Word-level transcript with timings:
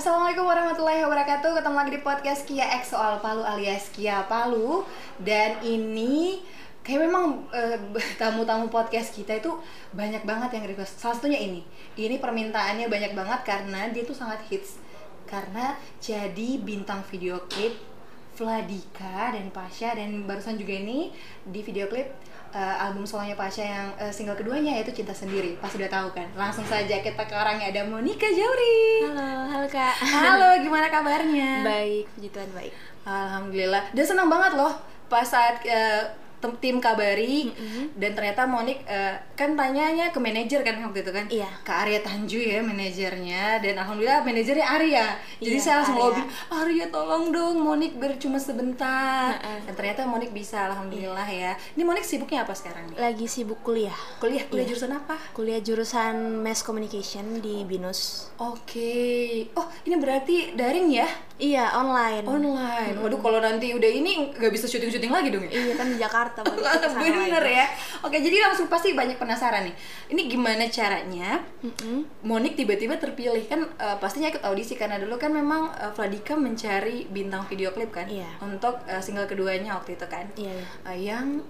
Assalamualaikum 0.00 0.48
warahmatullahi 0.48 1.04
wabarakatuh. 1.04 1.60
Ketemu 1.60 1.76
lagi 1.76 1.92
di 1.92 2.00
podcast 2.00 2.48
Kia 2.48 2.64
X 2.80 2.96
Soal 2.96 3.20
Palu 3.20 3.44
alias 3.44 3.92
Kia 3.92 4.24
Palu. 4.24 4.80
Dan 5.20 5.60
ini 5.60 6.40
kayak 6.80 7.04
memang 7.04 7.44
eh, 7.52 7.76
tamu-tamu 8.16 8.72
podcast 8.72 9.12
kita 9.12 9.44
itu 9.44 9.52
banyak 9.92 10.24
banget 10.24 10.56
yang 10.56 10.64
request. 10.72 11.04
Salah 11.04 11.20
satunya 11.20 11.36
ini. 11.36 11.60
Ini 12.00 12.16
permintaannya 12.16 12.88
banyak 12.88 13.12
banget 13.12 13.40
karena 13.44 13.92
dia 13.92 14.00
tuh 14.08 14.16
sangat 14.16 14.40
hits. 14.48 14.80
Karena 15.28 15.76
jadi 16.00 16.56
bintang 16.64 17.04
video 17.04 17.44
klip 17.52 17.76
Vladika 18.40 19.36
dan 19.36 19.52
Pasha 19.52 19.92
Dan 19.92 20.24
barusan 20.24 20.56
juga 20.56 20.80
ini 20.80 21.12
di 21.44 21.60
video 21.60 21.92
klip 21.92 22.08
eh, 22.50 22.76
album 22.80 23.02
solonya 23.02 23.34
Pasha 23.34 23.62
yang 23.62 23.88
eh, 23.96 24.10
single 24.10 24.34
keduanya 24.34 24.76
yaitu 24.76 24.90
Cinta 24.92 25.10
Sendiri 25.10 25.54
Pas 25.56 25.70
udah 25.70 25.86
tahu 25.86 26.08
kan 26.10 26.26
Langsung 26.34 26.62
saja 26.62 26.98
kita 26.98 27.22
ke 27.24 27.34
orangnya 27.34 27.70
ada 27.70 27.82
Monica 27.84 28.26
Jauri 28.26 29.06
Halo, 29.06 29.30
halo 29.48 29.66
kak. 29.66 29.94
Halo, 29.96 30.48
gimana 30.60 30.86
kabarnya? 30.86 31.62
Baik, 31.62 32.04
puji 32.12 32.28
Tuhan 32.30 32.50
baik. 32.52 32.72
Alhamdulillah. 33.02 33.90
Dan 33.90 34.04
senang 34.04 34.28
banget 34.28 34.54
loh 34.54 34.72
pas 35.10 35.26
saat 35.26 35.58
tem- 35.62 36.10
tim 36.56 36.76
kabari 36.76 37.52
dan 37.94 38.10
ternyata 38.12 38.44
Monik 38.44 38.80
eh, 38.82 39.14
kan 39.34 39.52
tanyanya 39.52 40.08
ke 40.08 40.18
manajer 40.18 40.60
kan 40.60 40.80
waktu 40.80 41.00
itu 41.00 41.10
kan 41.10 41.24
Iya. 41.26 41.50
ke 41.60 41.68
Arya 41.70 42.00
Tanju 42.00 42.38
ya 42.38 42.60
manajernya 42.60 43.44
dan 43.58 43.74
alhamdulillah 43.76 44.20
manajernya 44.20 44.66
Arya 44.66 45.06
jadi 45.36 45.52
Iya, 45.52 45.60
saya 45.60 45.74
langsung 45.78 45.96
Arya. 45.96 46.04
lobby 46.06 46.22
Arya 46.50 46.86
tolong 46.88 47.24
dong 47.28 47.56
Monik 47.58 47.92
biar 47.94 48.16
cuma 48.16 48.36
sebentar 48.36 49.36
Heeh. 49.36 49.60
dan 49.62 49.74
ternyata 49.74 50.04
Monik 50.04 50.30
bisa 50.30 50.66
alhamdulillah 50.66 51.24
ya 51.24 51.52
ini 51.70 51.82
Monik 51.82 52.02
sibuknya 52.02 52.42
apa 52.42 52.52
sekarang 52.52 52.88
nih 52.88 52.96
Lagi 52.98 53.26
sibuk 53.26 53.60
kuliah. 53.60 53.96
kuliah 54.18 54.44
kuliah 54.46 54.62
Iya. 54.62 54.70
jurusan 54.70 54.92
apa 54.94 55.16
Kuliah 55.32 55.60
jurusan 55.60 56.14
Mass 56.38 56.60
Communication 56.60 57.38
di 57.38 57.62
BINUS. 57.62 58.32
oke 58.36 58.96
oh 59.52 59.66
ini 59.84 59.96
berarti 59.96 60.54
daring 60.54 60.88
ya 60.90 61.08
Iya, 61.36 61.72
online. 61.74 62.20
online 62.22 62.96
waduh 62.98 63.16
kalau 63.16 63.40
nanti 63.40 63.72
udah 63.72 63.88
ini 63.88 64.28
nggak 64.30 64.52
bisa 64.52 64.64
syuting 64.64 64.88
syuting 64.88 65.08
lagi 65.08 65.28
dong 65.28 65.40
ya 65.42 65.50
Iya 65.50 65.74
kan 65.74 65.88
di 65.88 65.96
Jakarta. 65.96 66.29
Ke 66.32 66.42
sana 66.56 66.86
Bener 67.00 67.42
lagi. 67.42 67.54
ya. 67.54 67.66
Oke, 68.00 68.16
jadi 68.16 68.36
langsung 68.42 68.66
pasti 68.66 68.92
banyak 68.92 69.16
penasaran 69.16 69.64
nih. 69.64 69.74
Ini 70.08 70.22
gimana 70.26 70.64
caranya. 70.66 71.42
Monik 72.20 72.54
tiba-tiba 72.54 72.96
terpilih 72.96 73.42
kan 73.44 73.60
eh, 73.74 73.96
pastinya 73.96 74.28
ikut 74.28 74.42
audisi 74.42 74.74
karena 74.74 74.96
dulu 74.96 75.16
kan 75.16 75.30
memang 75.30 75.70
eh, 75.72 75.90
Vladika 75.90 76.34
mencari 76.34 77.06
bintang 77.06 77.44
video 77.44 77.70
klip 77.70 77.90
kan 77.90 78.06
Iya. 78.06 78.28
untuk 78.40 78.78
eh, 78.84 78.98
single 78.98 79.24
keduanya 79.24 79.74
waktu 79.74 79.94
itu 79.94 80.06
kan. 80.06 80.26
Iya. 80.34 80.56
Eh, 80.86 80.98
yang 81.04 81.42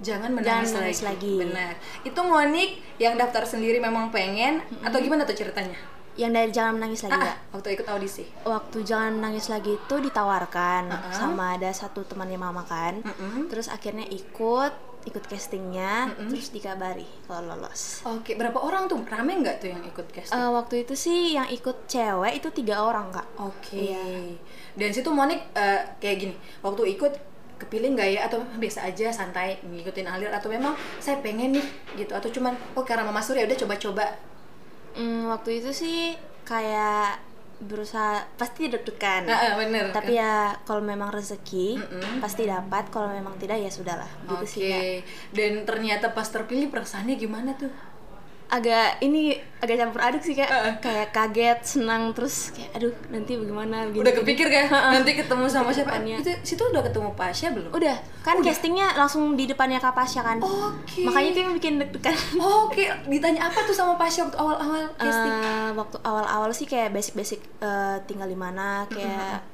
jangan 0.00 0.32
menangis, 0.32 0.72
Jangan 0.72 0.80
Menangis 0.80 1.00
Lagi. 1.02 1.34
Benar. 1.38 1.72
Itu 2.02 2.20
Monik 2.22 2.70
yang 2.96 3.14
daftar 3.14 3.44
sendiri 3.44 3.76
memang 3.78 4.08
pengen 4.08 4.58
atau 4.80 4.96
gimana 4.96 5.22
tuh 5.22 5.36
ceritanya? 5.36 5.76
Yang 6.14 6.30
dari 6.32 6.50
Jangan 6.50 6.72
Menangis 6.76 7.00
Lagi 7.02 7.16
Ah, 7.16 7.22
Kak. 7.24 7.36
waktu 7.54 7.68
ikut 7.74 7.86
audisi. 7.88 8.24
Waktu 8.42 8.78
Jangan 8.82 9.12
Menangis 9.16 9.46
Lagi 9.48 9.72
itu 9.74 9.94
ditawarkan 9.96 10.82
Uh-uh. 10.90 11.14
sama 11.14 11.54
ada 11.54 11.70
satu 11.70 12.02
temannya 12.02 12.36
mama 12.36 12.62
kan. 12.62 13.00
Mm-mm. 13.00 13.46
Terus 13.48 13.66
akhirnya 13.66 14.04
ikut, 14.04 14.72
ikut 15.00 15.24
castingnya, 15.24 16.12
terus 16.28 16.50
dikabari 16.50 17.08
kalau 17.24 17.56
lolos. 17.56 18.04
Oke, 18.04 18.36
berapa 18.36 18.58
orang 18.58 18.84
tuh? 18.84 19.00
Rame 19.02 19.38
nggak 19.38 19.56
tuh 19.58 19.68
yang 19.72 19.80
ikut 19.80 20.06
casting? 20.12 20.36
Eh, 20.36 20.50
waktu 20.50 20.74
itu 20.84 20.92
sih 20.92 21.34
yang 21.34 21.48
ikut 21.48 21.88
cewek 21.88 22.36
itu 22.36 22.48
tiga 22.52 22.84
orang 22.84 23.08
kak. 23.08 23.24
Oke. 23.38 23.80
Iya. 23.80 24.36
Dan 24.76 24.92
situ 24.92 25.08
Monik 25.08 25.40
eh, 25.54 25.80
kayak 25.96 26.16
gini, 26.18 26.34
waktu 26.60 26.84
ikut 26.94 27.12
kepilih 27.56 27.92
nggak 27.92 28.08
ya 28.10 28.20
atau 28.24 28.40
biasa 28.56 28.88
aja 28.88 29.12
santai 29.12 29.60
ngikutin 29.60 30.08
alir 30.08 30.32
atau 30.32 30.48
memang 30.48 30.72
saya 30.96 31.20
pengen 31.20 31.52
nih 31.52 31.66
gitu 31.94 32.16
atau 32.16 32.24
cuman 32.26 32.56
oh 32.72 32.80
karena 32.80 33.04
Mama 33.04 33.20
Surya 33.20 33.44
udah 33.44 33.56
coba-coba. 33.56 34.04
Hmm, 34.96 35.30
waktu 35.30 35.62
itu 35.62 35.70
sih 35.70 36.14
kayak 36.42 37.20
berusaha 37.60 38.24
pasti 38.40 38.72
deg-degan. 38.72 39.28
Nah, 39.28 39.36
eh, 39.36 39.52
bener. 39.52 39.92
Tapi 39.92 40.16
ya 40.16 40.56
kalau 40.64 40.80
memang 40.80 41.12
rezeki 41.12 41.76
Mm-mm. 41.76 42.24
pasti 42.24 42.48
dapat, 42.48 42.88
kalau 42.88 43.12
memang 43.12 43.36
tidak 43.36 43.60
ya 43.60 43.68
sudahlah. 43.68 44.08
Gitu 44.24 44.44
Oke. 44.44 44.48
sih 44.48 44.62
ya. 44.64 44.80
Dan 45.36 45.68
ternyata 45.68 46.16
pas 46.16 46.24
terpilih 46.24 46.72
perasaannya 46.72 47.20
gimana 47.20 47.52
tuh? 47.60 47.68
Agak 48.50 48.98
ini 48.98 49.38
agak 49.62 49.78
campur 49.78 50.02
aduk 50.02 50.22
sih 50.26 50.34
kak. 50.34 50.50
Heeh. 50.50 50.74
Kayak 50.82 51.08
kaget, 51.14 51.58
senang 51.62 52.10
terus 52.10 52.50
kayak 52.50 52.74
aduh 52.74 52.94
nanti 53.14 53.38
bagaimana 53.38 53.86
gini. 53.94 54.02
Udah 54.02 54.12
kepikir 54.18 54.50
kan 54.50 54.66
nanti 54.68 55.14
ketemu 55.14 55.46
sama 55.46 55.70
siapa? 55.70 55.94
Depannya. 55.94 56.18
Itu 56.18 56.30
situ 56.42 56.62
udah 56.66 56.82
ketemu 56.82 57.14
Pasha 57.14 57.54
belum? 57.54 57.70
Udah, 57.70 57.96
kan 58.26 58.42
castingnya 58.42 58.98
langsung 58.98 59.38
di 59.38 59.46
depannya 59.46 59.78
Kak 59.78 59.94
Pasha 59.94 60.26
kan. 60.26 60.42
Oke. 60.42 61.06
Makanya 61.06 61.28
itu 61.30 61.40
yang 61.46 61.54
bikin 61.54 61.72
deg-degan. 61.78 62.16
Oke, 62.42 62.90
ditanya 63.06 63.46
apa 63.46 63.62
tuh 63.62 63.76
sama 63.76 63.94
Pasha 63.94 64.26
waktu 64.26 64.38
awal-awal 64.42 64.82
casting? 64.98 65.34
Eh, 65.38 65.70
waktu 65.78 65.96
awal-awal 66.02 66.50
sih 66.50 66.66
kayak 66.66 66.90
basic-basic 66.90 67.38
eh, 67.62 67.96
tinggal 68.10 68.26
di 68.26 68.34
mana 68.34 68.90
kayak 68.90 69.46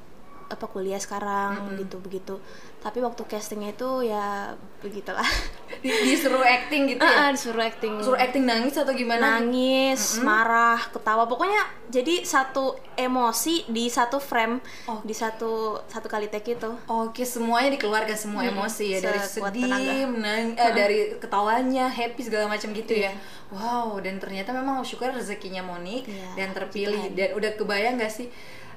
apa 0.47 0.63
kuliah 0.71 1.03
sekarang 1.03 1.75
gitu 1.75 1.99
begitu 1.99 2.39
tapi 2.87 3.03
waktu 3.03 3.19
castingnya 3.27 3.75
itu 3.75 4.07
ya 4.07 4.55
begitulah 4.79 5.27
Di- 5.83 5.91
disuruh 6.07 6.39
acting 6.41 6.87
gitu 6.87 7.03
ya? 7.03 7.19
Ah, 7.21 7.29
disuruh 7.29 7.59
acting 7.61 7.99
Suruh 7.99 8.15
acting 8.17 8.47
nangis 8.47 8.79
atau 8.79 8.95
gimana? 8.95 9.43
nangis 9.43 10.23
marah 10.23 10.79
ketawa 10.87 11.27
pokoknya 11.27 11.59
jadi 11.87 12.23
satu 12.23 12.79
emosi 12.95 13.67
di 13.67 13.87
satu 13.87 14.17
frame 14.19 14.63
Oh. 14.85 15.03
di 15.03 15.11
satu 15.11 15.51
satu 15.85 16.07
kali 16.07 16.27
take 16.27 16.55
itu 16.55 16.71
Oke, 16.87 17.23
semuanya 17.23 17.75
dikeluarkan 17.75 18.15
semua 18.15 18.43
emosi 18.45 18.85
ya 18.89 18.99
dari 19.01 19.19
sekuat 19.19 19.51
sedih, 19.51 20.07
menang, 20.07 20.55
eh, 20.55 20.73
dari 20.73 20.99
ketawanya, 21.17 21.87
happy 21.89 22.23
segala 22.23 22.47
macam 22.47 22.71
gitu 22.71 22.95
ya. 22.95 23.11
Iya. 23.11 23.13
Wow, 23.49 23.99
dan 23.99 24.17
ternyata 24.17 24.51
memang 24.51 24.83
syukur 24.83 25.11
rezekinya 25.11 25.61
Monik 25.61 26.07
Iya, 26.07 26.29
dan 26.37 26.49
puji 26.51 26.57
terpilih 26.57 27.03
Tuhan. 27.05 27.15
dan 27.15 27.29
udah 27.33 27.51
kebayang 27.53 27.95
gak 27.97 28.13
sih 28.13 28.27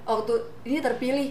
waktu 0.04 0.34
ini 0.64 0.80
terpilih 0.80 1.28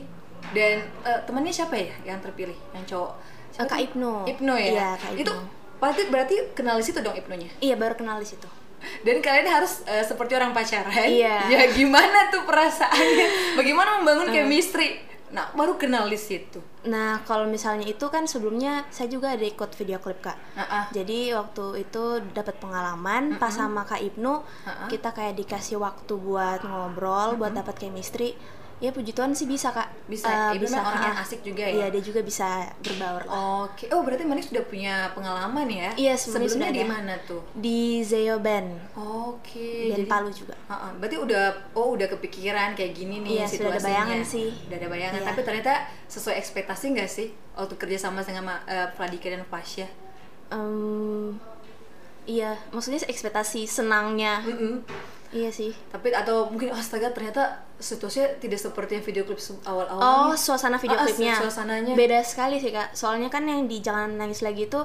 dan 0.50 0.76
eh, 1.02 1.20
temannya 1.24 1.50
siapa 1.50 1.74
ya 1.74 1.94
yang 2.04 2.18
terpilih? 2.18 2.56
Yang 2.72 2.84
cowok? 2.90 3.12
Siapa 3.48 3.62
Eh, 3.62 3.68
Kak? 3.68 3.78
Ibnu. 3.86 4.12
Ibnu 4.28 4.52
ya. 4.54 4.70
Iya, 4.70 4.88
Kak 4.96 5.10
Itu 5.14 5.32
Ibnu. 5.32 5.56
berarti 5.78 6.02
berarti 6.08 6.34
kenal 6.52 6.76
di 6.76 6.84
situ 6.84 6.98
dong 6.98 7.14
Ibnunya. 7.14 7.46
iya 7.60 7.74
baru 7.74 7.94
kenal 7.94 8.18
di 8.18 8.26
situ 8.26 8.48
Dan 9.02 9.18
kalian 9.18 9.46
harus 9.48 9.82
eh, 9.84 10.02
seperti 10.02 10.34
orang 10.34 10.54
pacaran. 10.54 10.90
Iya. 10.94 11.46
Ya 11.50 11.66
gimana 11.68 12.30
tuh 12.30 12.46
perasaannya? 12.46 13.58
Bagaimana 13.58 13.98
membangun 13.98 14.30
chemistry? 14.30 15.02
Nah, 15.28 15.50
baru 15.52 15.76
kenal 15.76 16.06
di 16.06 16.16
situ. 16.16 16.56
Nah, 16.86 17.20
kalau 17.22 17.44
misalnya 17.44 17.84
itu 17.84 18.06
kan 18.08 18.24
sebelumnya 18.24 18.88
saya 18.88 19.12
juga 19.12 19.36
ada 19.36 19.44
ikut 19.44 19.76
video 19.76 19.98
klip 19.98 20.24
kak. 20.24 20.38
Ah, 20.56 20.62
ah. 20.64 20.84
Jadi 20.88 21.36
waktu 21.36 21.84
itu 21.84 22.02
dapat 22.32 22.56
pengalaman 22.56 23.36
pas 23.36 23.52
sama 23.52 23.84
Kak 23.84 24.00
Ibnu, 24.00 24.40
Ha-ha. 24.40 24.88
kita 24.88 25.12
kayak 25.12 25.36
dikasih 25.36 25.76
waktu 25.76 26.16
buat 26.16 26.64
ngobrol, 26.64 27.36
buat 27.36 27.52
dapat 27.52 27.76
chemistry. 27.76 28.38
Ya 28.78 28.94
puji 28.94 29.10
Tuhan 29.10 29.34
sih 29.34 29.42
bisa 29.42 29.74
kak. 29.74 29.90
Bisa. 30.06 30.54
Eh, 30.54 30.54
Ibnu 30.54 30.70
memang 30.70 30.86
orang 30.86 31.02
yang 31.10 31.18
asik 31.18 31.42
juga 31.42 31.66
ya? 31.66 31.74
Iya 31.74 31.86
dia 31.90 32.02
juga 32.04 32.22
bisa 32.22 32.62
berbaur 32.78 33.26
lah. 33.26 33.66
Oke, 33.66 33.90
oh 33.90 34.06
berarti 34.06 34.22
Manik 34.22 34.46
sudah 34.46 34.62
punya 34.62 35.10
pengalaman 35.12 35.66
ya? 35.66 35.90
Iya, 35.98 36.14
sebenarnya 36.14 36.46
sebelumnya 36.46 36.54
sudah 36.54 36.70
di 36.70 36.84
mana 36.86 37.14
tuh? 37.26 37.42
Di 37.58 37.80
Zeo 38.06 38.38
Band 38.38 38.70
Oke, 38.94 39.90
dan 39.90 40.06
Palu 40.06 40.30
juga. 40.30 40.54
Ha-ha, 40.70 40.94
berarti 40.94 41.18
udah 41.18 41.44
oh 41.74 41.98
udah 41.98 42.06
kepikiran 42.06 42.78
kayak 42.78 42.94
gini 42.94 43.18
nih 43.18 43.42
Iya, 43.42 43.46
sudah 43.50 43.66
ada 43.66 43.82
situasinya. 43.82 43.82
bayangan 43.90 44.20
sih. 44.22 44.48
Udah 44.70 44.76
ada 44.78 44.88
bayangan, 44.88 45.20
Iya. 45.20 45.26
tapi 45.26 45.40
ternyata 45.42 45.72
sesuai 46.06 46.34
ekspektasi 46.38 46.84
nggak 46.94 47.10
sih 47.10 47.28
waktu 47.58 47.74
kerja 47.74 47.98
sama 47.98 48.22
dengan 48.22 48.46
uh, 48.62 48.88
Pradika 48.94 49.26
dan 49.26 49.42
Fasya? 49.42 49.90
Em, 50.48 51.34
iya, 52.24 52.54
maksudnya 52.70 53.02
ekspektasi 53.02 53.66
senangnya. 53.66 54.38
Mm-mm. 54.46 54.86
Iya 55.30 55.50
sih. 55.50 55.76
Tapi 55.86 56.08
atau 56.10 56.48
mungkin 56.48 56.72
astaga 56.72 57.10
ternyata 57.10 57.42
situasinya 57.76 58.38
tidak 58.38 58.56
seperti 58.58 58.96
yang 58.96 59.04
video 59.04 59.22
klip 59.22 59.36
se- 59.36 59.60
Oh, 59.62 60.32
suasana 60.32 60.76
video 60.76 60.96
Ah, 60.96 61.02
ah, 61.02 61.06
klipnya. 61.06 61.34
suasananya. 61.38 61.92
Beda 61.92 62.18
sekali 62.22 62.56
sih, 62.56 62.70
Kak. 62.70 62.92
Soalnya 62.92 63.28
kan 63.28 63.44
yang 63.44 63.64
di 63.64 63.78
Jangan 63.78 64.16
Nangis 64.16 64.40
Lagi 64.40 64.66
itu 64.66 64.80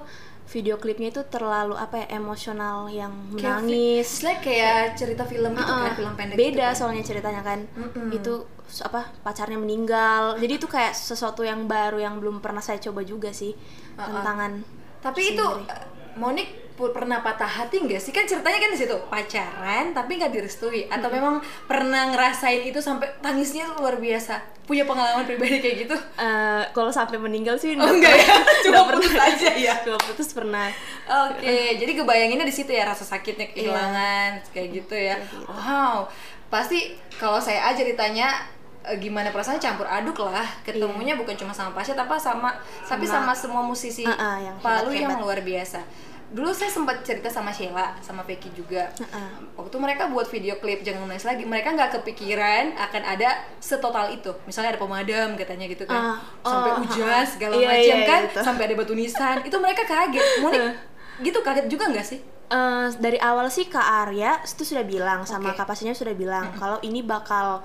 video 0.46 0.76
klipnya 0.76 1.08
itu 1.09 1.24
terlalu 1.26 1.74
apa 1.74 2.04
ya, 2.04 2.20
emosional 2.20 2.92
yang 2.92 3.16
Kayak 3.34 3.64
menangis. 3.64 4.04
fi- 4.04 4.04
Istilahnya 4.20 4.40
kayak 4.42 4.80
cerita 4.94 5.24
film 5.24 5.52
gitu 5.54 5.64
kan, 5.74 5.92
film 5.94 6.14
pendek 6.14 6.36
beda 6.36 6.52
gitu 6.52 6.60
kan. 6.62 6.75
soalnya 6.75 7.04
ceritanya 7.04 7.42
kan. 7.42 7.60
Mm-mm. 7.74 8.08
Itu 8.12 8.34
s- 8.66 8.84
apa 8.84 9.02
pacarnya 9.19 9.56
meninggal. 9.56 10.36
Jadi 10.38 10.54
itu 10.54 10.68
kayak 10.68 10.92
sesuatu 10.92 11.42
yang 11.42 11.63
baru 11.66 11.98
yang 11.98 12.19
belum 12.19 12.44
pernah 12.44 12.60
saya 12.60 12.78
coba 12.78 13.00
juga 13.01 13.31
sih. 13.31 13.56
Ah, 13.96 14.04
ah. 14.04 14.19
Tantangan. 14.19 14.51
Tapi 15.00 15.22
itu 15.34 15.39
sendiri. 15.42 15.72
eh, 15.72 15.81
Monik 16.13 16.48
pernah 16.74 17.22
patah 17.22 17.48
hati 17.48 17.86
nggak 17.86 18.02
sih? 18.02 18.10
Kan 18.10 18.25
ceritanya 18.25 18.58
kan 18.58 18.70
di 18.74 18.80
situ 18.81 18.96
pacaran 19.08 19.94
tapi 19.94 20.18
nggak 20.18 20.34
direstui 20.34 20.90
atau 20.90 21.08
memang 21.08 21.38
pernah 21.70 22.10
ngerasain 22.10 22.66
itu 22.66 22.81
sampai 22.81 23.10
tangisnya 23.22 23.70
tuh 23.70 23.86
luar 23.86 24.02
biasa. 24.02 24.42
Punya 24.64 24.88
pengalaman 24.88 25.28
pribadi 25.28 25.60
kayak 25.60 25.75
gitu? 25.86 25.96
Eh, 26.18 26.64
kalau 26.72 26.88
sampai 26.88 27.20
meninggal 27.20 27.60
sih 27.60 27.75
Oh 27.75 27.84
enggak 27.84 28.16
ya, 28.16 28.36
cuma 28.64 28.88
putus 28.88 29.12
aja 29.12 29.50
ya. 29.54 29.75
Cuma 29.84 30.00
putus 30.00 30.31
pernah. 30.31 30.72
Oke, 31.04 31.75
jadi 31.78 31.92
kebayanginnya 32.00 32.48
di 32.48 32.56
situ 32.56 32.72
ya 32.72 32.88
rasa 32.88 33.04
sakitnya 33.04 33.52
kehilangan 33.52 34.40
kayak 34.56 34.68
gitu 34.72 34.96
ya. 34.96 35.20
Wow, 35.52 36.08
pasti 36.48 36.96
kalau 37.20 37.44
saya 37.44 37.70
aja 37.75 37.84
ditanya 37.84 38.48
eh, 38.88 38.96
gimana 39.04 39.36
perasaan 39.36 39.60
campur 39.60 39.84
aduk 39.84 40.24
lah. 40.24 40.48
Ketemunya 40.64 41.20
bukan 41.20 41.36
cuma 41.36 41.52
sama 41.52 41.75
Pasha 41.75 41.92
tapi 41.92 42.16
sama 42.16 42.56
tapi 42.88 43.04
sama 43.04 43.36
semua 43.36 43.62
musisi 43.68 44.08
Ah, 44.08 44.16
ah, 44.16 44.38
yang 44.40 44.56
Palu 44.64 44.96
yang 44.96 45.20
luar 45.20 45.44
biasa. 45.44 45.84
Dulu 46.33 46.50
saya 46.50 46.74
sempat 46.74 47.06
cerita 47.06 47.30
sama 47.30 47.53
Sheila 47.53 47.94
sama 48.01 48.25
Becky 48.25 48.50
juga. 48.57 48.89
Heeh. 48.97 49.30
waktu 49.53 49.75
mereka 49.77 50.09
buat 50.09 50.25
video 50.27 50.57
klip 50.57 50.81
jangan 50.81 51.06
nangis 51.06 51.30
lagi. 51.30 51.45
Mereka 51.45 51.77
nggak 51.77 52.01
kepikiran 52.01 52.74
akan 52.74 53.01
ada 53.06 53.45
setotal 53.62 54.09
itu. 54.09 54.33
Misalnya 54.50 54.74
ada 54.75 54.81
pemadam 54.81 55.38
katanya 55.38 55.69
gitu 55.69 55.85
kan. 55.85 56.18
Ah, 56.18 56.18
sampai 56.41 56.71
oh, 56.74 56.77
hujan 56.81 57.24
segala 57.30 57.53
Iya, 57.53 57.68
macam 57.69 57.97
iya, 58.01 58.09
kan. 58.09 58.21
gitu. 58.25 58.39
sampai 58.41 58.63
ada 58.65 58.75
batu 58.75 58.94
nisan. 58.97 59.38
Itu 59.45 59.57
mereka 59.62 59.85
kaget. 59.85 60.25
Monik 60.41 60.74
gitu 61.21 61.39
kaget 61.45 61.69
juga 61.69 61.94
nggak 61.94 62.06
sih? 62.06 62.19
Eh, 62.53 62.88
dari 62.97 63.18
awal 63.21 63.50
sih 63.53 63.69
Kak 63.69 64.09
Arya 64.09 64.41
itu 64.41 64.65
sudah 64.65 64.81
bilang 64.86 65.25
sama 65.29 65.53
Oke. 65.53 65.62
Kak 65.62 65.69
Pasinya 65.69 65.94
sudah 65.94 66.18
bilang 66.18 66.50
kalau 66.57 66.81
ini 66.81 67.06
bakal 67.06 67.62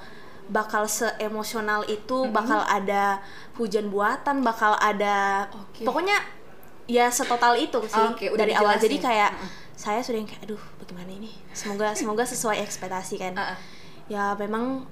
bakal 0.49 0.88
seemosional 0.88 1.85
itu, 1.93 2.25
bakal 2.32 2.64
ada 2.64 3.21
hujan 3.61 3.93
buatan, 3.93 4.41
bakal 4.41 4.81
ada 4.81 5.44
Oke. 5.53 5.85
pokoknya 5.85 6.17
ya 6.88 7.12
setotal 7.12 7.55
itu 7.55 7.79
sih 7.85 8.00
udah 8.26 8.35
dari 8.35 8.52
awal. 8.52 8.75
Jadi 8.75 8.96
kayak 8.96 9.37
saya 9.76 10.00
sudah 10.00 10.19
yang 10.19 10.26
kayak 10.26 10.43
aduh 10.43 10.62
bagaimana 10.81 11.12
ini? 11.12 11.31
Semoga 11.52 11.93
semoga 11.93 12.25
sesuai 12.25 12.64
ekspektasi 12.64 13.14
kan. 13.17 13.32
Ah, 13.37 13.55
ah. 13.55 13.58
Ya 14.08 14.25
memang 14.35 14.88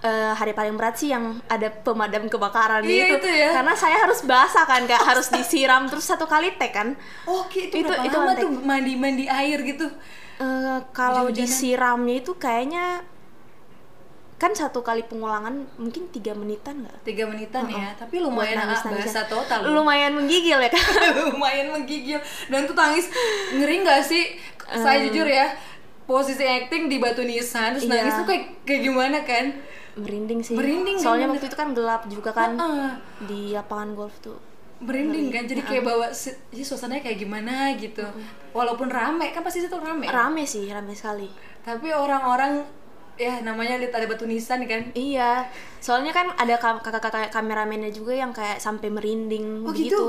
eh, 0.00 0.32
hari 0.32 0.54
paling 0.54 0.78
berat 0.78 0.94
sih 0.94 1.10
yang 1.10 1.42
ada 1.46 1.66
pemadam 1.68 2.30
kebakaran 2.30 2.86
Iya, 2.86 3.12
itu. 3.12 3.16
itu 3.18 3.28
ya. 3.28 3.50
Karena 3.50 3.74
saya 3.74 3.98
harus 3.98 4.22
basah 4.22 4.62
kan, 4.62 4.86
Kak, 4.86 5.02
harus 5.02 5.26
disiram 5.28 5.90
terus 5.90 6.06
satu 6.06 6.24
kali 6.24 6.54
tag 6.54 6.70
kan. 6.70 6.88
oke 7.26 7.58
itu, 7.68 7.82
Itu- 7.82 7.98
itu 8.00 8.16
lama 8.16 8.32
tuh 8.38 8.50
mandi 8.62 8.94
mandi 8.94 9.26
air 9.26 9.58
gitu 9.60 9.90
Eh, 10.38 10.78
kalau 10.90 11.30
disiramnya 11.30 12.18
itu 12.18 12.34
kayaknya 12.34 13.02
kan 14.42 14.50
satu 14.52 14.82
kali 14.82 15.06
pengulangan 15.06 15.54
mungkin 15.78 16.10
tiga 16.10 16.34
menitan 16.34 16.82
nggak? 16.82 17.06
tiga 17.06 17.24
menitan 17.24 17.62
Oh, 17.62 17.70
oh. 17.70 17.78
ya 17.78 17.94
tapi 17.94 18.18
lumayan 18.18 18.58
ah, 18.58 18.62
nangis-nangis 18.66 19.06
bahasa 19.06 19.20
ya. 19.20 19.30
total 19.30 19.58
loh. 19.62 19.70
Lumayan 19.78 20.12
menggigil 20.12 20.58
ya 20.58 20.66
kan? 20.68 20.82
lumayan 21.30 21.66
menggigil 21.70 22.18
dan 22.48 22.66
tuh 22.66 22.74
tangis 22.74 23.06
ngeri 23.52 23.76
nggak 23.80 24.02
sih 24.02 24.34
saya 24.74 25.06
jujur 25.06 25.24
ya 25.24 25.54
posisi 26.02 26.42
acting 26.42 26.86
di 26.86 26.98
batu 26.98 27.22
nisan 27.22 27.72
terus 27.72 27.86
Iya. 27.86 28.02
nangis 28.02 28.14
tuh 28.16 28.26
kayak 28.26 28.44
kayak 28.64 28.82
gimana 28.82 29.18
kan 29.22 29.46
Merinding 29.92 30.40
sih. 30.40 30.56
Merinding 30.56 30.96
Soalnya 30.96 31.28
waktu 31.28 31.46
itu 31.46 31.54
kan 31.54 31.70
gelap 31.70 32.02
juga 32.08 32.32
kan 32.32 32.56
Heeh. 32.56 32.90
di 33.22 33.40
lapangan 33.52 33.94
golf 33.94 34.18
tuh. 34.18 34.40
merinding 34.80 35.30
kan 35.30 35.46
jadi 35.46 35.62
kayak 35.62 35.84
bawa 35.84 36.10
si- 36.10 36.34
ya, 36.50 36.58
suasananya 36.60 37.06
kayak 37.06 37.14
gimana 37.16 37.70
gitu 37.76 38.02
walaupun 38.50 38.90
rame 38.90 39.30
kan 39.30 39.38
pasti 39.40 39.62
itu 39.62 39.70
rame 39.72 40.10
Rame 40.10 40.42
sih, 40.42 40.66
rame 40.66 40.90
sekali. 40.90 41.30
tapi 41.62 41.94
orang-orang 41.94 42.66
ya 43.22 43.34
namanya 43.40 43.78
lihat 43.78 43.94
ada 43.94 44.04
batu 44.04 44.26
nisan 44.26 44.66
kan 44.66 44.90
Iya, 44.92 45.46
soalnya 45.78 46.10
kan 46.10 46.34
ada 46.34 46.58
kakak-kakak 46.58 47.30
kameramennya 47.30 47.88
juga 47.88 48.12
yang 48.12 48.30
kayak 48.30 48.58
sampai 48.58 48.88
merinding 48.88 49.62
Oh, 49.62 49.70
begitu. 49.70 49.94
gitu? 49.94 50.06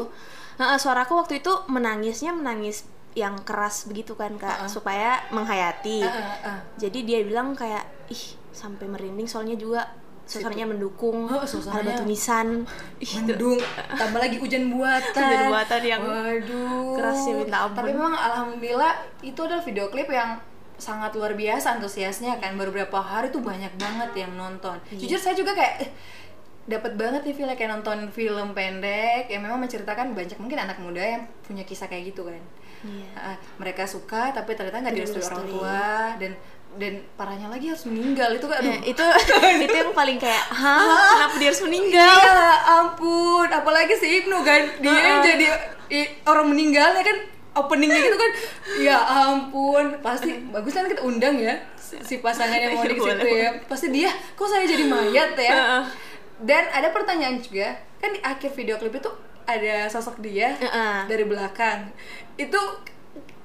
Heeh, 0.54 0.78
suaraku 0.78 1.14
waktu 1.16 1.40
itu 1.40 1.54
menangisnya 1.68 2.30
menangis 2.30 2.86
yang 3.14 3.38
keras 3.40 3.86
begitu 3.86 4.14
kan 4.14 4.34
kak, 4.36 4.66
supaya 4.66 5.22
menghayati. 5.30 6.02
Ah, 6.02 6.10
ah, 6.10 6.50
ah. 6.50 6.60
Jadi 6.76 7.06
dia 7.06 7.22
bilang 7.22 7.54
kayak 7.54 7.86
ih 8.10 8.24
sampai 8.50 8.86
merinding 8.86 9.26
soalnya 9.26 9.54
juga 9.54 9.86
suasananya 10.24 10.72
mendukung, 10.72 11.28
Oh, 11.28 11.44
ada 11.44 11.84
batu 11.84 12.08
nisan, 12.08 12.64
mendung 13.20 13.60
tambah 13.92 14.18
lagi 14.18 14.40
hujan 14.40 14.72
buatan 14.72 15.14
Hujan 15.20 15.44
buatan 15.46 15.82
yang 15.84 16.02
waduh 16.02 16.96
keras 16.96 17.22
ya, 17.22 17.34
minta 17.36 17.58
ampun. 17.62 17.76
tapi 17.76 17.90
memang 17.92 18.16
alhamdulillah 18.16 18.94
itu 19.20 19.36
adalah 19.38 19.60
video 19.60 19.92
klip 19.92 20.08
yang 20.08 20.40
sangat 20.84 21.12
luar 21.14 21.32
biasa 21.34 21.80
antusiasnya 21.80 22.36
kan. 22.38 22.54
Baru 22.54 22.70
beberapa 22.70 23.00
hari 23.00 23.28
tuh 23.30 23.40
banyak 23.40 23.72
banget 23.76 24.12
yang 24.18 24.36
nonton. 24.36 24.76
Iya. 24.86 25.00
jujur 25.00 25.20
saya 25.22 25.34
juga 25.34 25.52
kayak 25.52 25.76
eh, 25.80 25.92
dapat 26.64 26.94
banget 26.94 27.24
nih 27.24 27.34
feel 27.34 27.48
kayak 27.50 27.72
nonton 27.72 28.08
film 28.10 28.52
pendek 28.52 29.28
yang 29.28 29.42
memang 29.42 29.60
menceritakan 29.60 30.12
banyak 30.12 30.36
mungkin 30.36 30.60
anak 30.62 30.78
muda 30.78 31.00
yang 31.00 31.24
punya 31.42 31.64
kisah 31.64 31.88
kayak 31.88 32.12
gitu 32.12 32.24
kan. 32.24 32.44
Iya. 32.84 33.10
Ah, 33.16 33.36
mereka 33.56 33.84
suka 33.86 34.30
tapi 34.30 34.54
ternyata 34.54 34.80
nggak 34.82 34.92
direstui 34.94 35.24
orang 35.24 35.44
tua 35.46 35.88
dan 36.18 36.32
dan 36.74 36.94
parahnya 37.14 37.48
lagi 37.48 37.68
harus 37.68 37.86
meninggal. 37.86 38.34
Itu 38.34 38.48
kan 38.48 38.60
Ya, 38.60 38.76
itu 38.82 39.04
itu 39.64 39.76
yang 39.78 39.94
paling 39.94 40.18
kayak 40.18 40.44
hah? 40.50 41.16
Kenapa 41.16 41.36
dia 41.38 41.48
harus 41.48 41.64
meninggal? 41.64 42.16
Iya, 42.18 42.44
ampun. 42.76 43.48
Apalagi 43.48 43.94
si 43.94 44.08
Ibnu 44.20 44.38
kan, 44.42 44.62
dia 44.80 44.90
yang 44.90 45.20
Heeh. 45.20 45.24
jadi 45.24 45.46
i- 45.94 46.12
orang 46.24 46.50
meninggalnya 46.50 47.04
kan 47.04 47.18
openingnya 47.54 48.02
gitu 48.02 48.18
kan. 48.18 48.32
Ya 48.82 48.98
ampun, 48.98 50.02
pasti 50.02 50.42
bagus 50.50 50.74
kan 50.74 50.90
kita 50.90 51.06
undang 51.06 51.38
ya 51.38 51.54
si, 51.78 52.02
si 52.02 52.16
pasangan 52.20 52.58
yang 52.58 52.74
mau 52.74 52.86
di 52.86 52.98
Boleh, 52.98 53.18
situ 53.18 53.28
ya. 53.38 53.50
Pasti 53.70 53.88
dia, 53.94 54.10
kok 54.34 54.50
saya 54.50 54.66
jadi 54.66 54.86
mayat 54.90 55.38
ya? 55.38 55.86
Dan 56.44 56.64
ada 56.74 56.90
pertanyaan 56.90 57.40
juga, 57.40 57.78
kan 58.02 58.12
di 58.12 58.20
akhir 58.20 58.52
video 58.58 58.76
klip 58.82 58.98
itu 58.98 59.12
ada 59.44 59.88
sosok 59.92 60.24
dia 60.24 60.56
Heeh. 60.56 61.08
dari 61.08 61.24
belakang. 61.24 61.94
Itu 62.40 62.60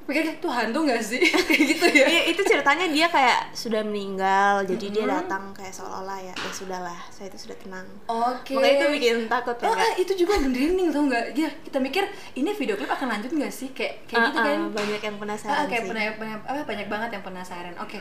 pikir 0.09 0.41
tuh 0.41 0.49
hantu 0.49 0.89
nggak 0.89 1.05
sih? 1.05 1.21
Kayak 1.49 1.65
gitu 1.69 1.87
ya. 1.93 2.07
Iya, 2.09 2.23
itu 2.33 2.41
ceritanya 2.41 2.89
dia 2.89 3.07
kayak 3.07 3.53
sudah 3.53 3.85
meninggal, 3.85 4.65
jadi 4.65 4.87
dia 4.89 5.05
datang 5.05 5.53
kayak 5.53 5.69
seolah-olah 5.69 6.17
ya, 6.25 6.33
ya 6.33 6.51
sudahlah, 6.51 6.97
saya 7.13 7.29
itu 7.29 7.45
sudah 7.45 7.57
tenang. 7.61 7.85
Oke. 8.09 8.57
Makanya 8.57 8.75
itu 8.75 8.87
bikin 8.97 9.17
takut 9.29 9.57
ya, 9.61 9.69
Oh, 9.69 9.77
ah, 9.77 9.93
itu 9.95 10.13
juga 10.17 10.41
merinding 10.41 10.89
tau 10.89 11.05
nggak? 11.05 11.25
Ya, 11.37 11.53
kita 11.61 11.77
mikir 11.77 12.09
ini 12.33 12.51
video 12.57 12.81
klip 12.81 12.89
akan 12.89 13.07
lanjut 13.13 13.31
nggak 13.31 13.53
sih? 13.53 13.69
Kayak 13.77 14.09
kayak 14.09 14.33
gitu 14.33 14.39
Ah, 14.41 14.43
ah, 14.43 14.49
kan? 14.49 14.59
banyak 14.73 15.01
yang 15.05 15.17
Ah, 15.17 15.21
penasaran 15.21 15.65
kayak 15.69 15.85
sih. 15.85 15.91
banyak, 15.93 16.15
banyak, 16.17 16.41
ah, 16.49 16.65
banyak 16.65 16.89
banget 16.89 17.11
yang 17.13 17.25
penasaran. 17.25 17.75
Oke. 17.77 17.99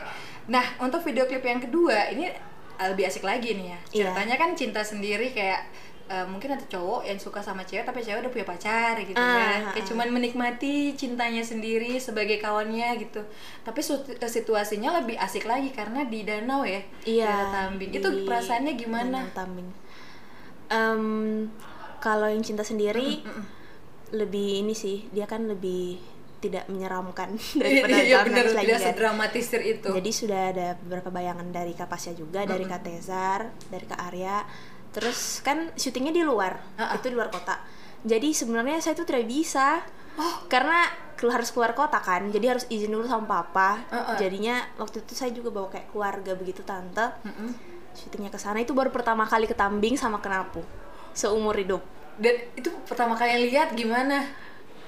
Nah, 0.48 0.64
untuk 0.80 1.04
video 1.04 1.28
klip 1.28 1.44
yang 1.44 1.60
kedua 1.60 2.08
ini 2.08 2.32
ah, 2.78 2.88
lebih 2.88 3.04
asik 3.04 3.22
lagi 3.22 3.52
nih 3.52 3.66
ya. 3.68 3.78
Iya. 3.92 4.04
Ceritanya 4.08 4.36
kan 4.40 4.50
cinta 4.56 4.80
sendiri 4.80 5.28
kayak 5.30 5.60
eh, 6.08 6.24
mungkin 6.24 6.50
ada 6.50 6.64
cowok 6.64 7.04
yang 7.04 7.16
suka 7.16 7.38
sama 7.38 7.62
cewek 7.62 7.84
tapi 7.84 8.00
cewek 8.00 8.20
udah 8.20 8.32
punya 8.32 8.44
pacar 8.44 8.96
gitu 8.98 9.12
kan. 9.14 9.60
ah, 9.62 9.70
Kayak 9.70 9.84
ah. 9.84 9.88
cuman 9.92 10.08
menikmati 10.10 10.74
cintanya 10.94 11.40
sendiri 11.40 11.96
sebagai 11.98 12.36
kawannya 12.36 12.96
gitu. 12.98 13.20
Tapi 13.60 13.80
su- 13.80 14.00
situasinya 14.08 14.98
lebih 14.98 15.16
asik 15.16 15.44
lagi 15.44 15.68
karena 15.70 16.04
di 16.04 16.24
danau 16.24 16.64
ya. 16.64 16.80
Iya. 17.04 17.34
Tambing. 17.50 17.90
Itu 17.92 18.08
perasaannya 18.24 18.72
gimana? 18.74 19.18
Danau 19.22 19.36
Tambing. 19.36 19.68
Em, 20.68 21.04
kalau 21.98 22.26
yang 22.26 22.42
cinta 22.42 22.60
sendiri 22.60 23.24
lebih 24.08 24.64
ini 24.64 24.72
sih, 24.72 25.04
dia 25.10 25.24
kan 25.24 25.44
lebih 25.44 26.00
tidak 26.38 26.70
menyeramkan 26.70 27.34
daripada 27.60 27.98
Iya 27.98 28.22
benar 28.22 28.44
Nangis 28.46 28.54
lagi 28.54 28.72
kan. 28.72 28.80
sedramatisir 28.86 29.60
itu. 29.60 29.90
Jadi 29.90 30.10
sudah 30.14 30.40
ada 30.54 30.68
beberapa 30.78 31.10
bayangan 31.10 31.50
dari 31.50 31.74
Kapasya 31.74 32.14
juga, 32.14 32.46
dari 32.46 32.62
Kak 32.62 32.80
Tezar, 32.80 33.40
dari 33.68 33.84
Kak 33.84 34.00
Arya. 34.00 34.38
Terus 34.90 35.40
kan 35.40 35.70
syutingnya 35.74 36.10
di 36.10 36.22
luar, 36.22 36.58
Ah, 36.74 36.90
ah. 36.90 36.96
itu 36.96 37.08
di 37.08 37.14
luar 37.14 37.28
kota. 37.28 37.60
Jadi 38.00 38.30
sebenarnya 38.30 38.78
saya 38.78 38.94
tuh 38.94 39.04
tidak 39.04 39.24
bisa, 39.24 39.82
karena 40.46 40.86
kelu- 41.14 41.30
harus 41.30 41.50
keluar 41.50 41.72
kota 41.72 41.98
kan. 41.98 42.26
Jadi 42.28 42.46
harus 42.46 42.64
izin 42.66 42.90
dulu 42.90 43.04
sama 43.04 43.26
papa. 43.26 43.84
Ah, 43.88 44.12
ah. 44.12 44.16
Jadinya 44.16 44.58
waktu 44.74 45.00
itu 45.00 45.12
saya 45.12 45.30
juga 45.30 45.50
bawa 45.50 45.68
kayak 45.68 45.90
keluarga 45.90 46.32
begitu 46.32 46.62
tante. 46.62 47.04
Mm-mm. 47.22 47.50
Syutingnya 47.92 48.30
ke 48.30 48.38
sana 48.38 48.58
itu 48.58 48.70
baru 48.70 48.88
pertama 48.88 49.24
kali 49.24 49.44
ke 49.44 49.52
Tambing 49.52 49.94
sama 49.94 50.18
ke 50.18 50.26
Napu 50.26 50.62
seumur 51.10 51.52
hidup. 51.52 51.82
Dan 52.14 52.34
itu 52.54 52.70
pertama 52.82 53.12
kali 53.12 53.46
lihat 53.46 53.74
gimana? 53.74 54.22